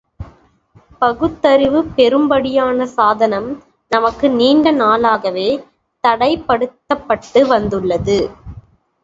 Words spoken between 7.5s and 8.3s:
வந்துள்ளது.